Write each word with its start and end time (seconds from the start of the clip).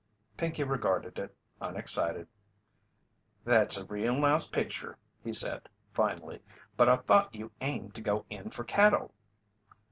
Pinkey 0.35 0.63
regarded 0.63 1.19
it, 1.19 1.37
unexcited. 1.61 2.27
"That's 3.45 3.77
a 3.77 3.85
real 3.85 4.15
nice 4.19 4.49
picture," 4.49 4.97
he 5.23 5.31
said, 5.31 5.69
finally, 5.93 6.41
"but 6.75 6.89
I 6.89 6.97
thought 6.97 7.35
you 7.35 7.51
aimed 7.61 7.93
to 7.93 8.01
go 8.01 8.25
in 8.27 8.49
for 8.49 8.63
cattle?" 8.63 9.13